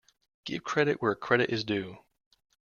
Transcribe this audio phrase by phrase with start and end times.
[0.45, 1.99] Give credit where credit is due.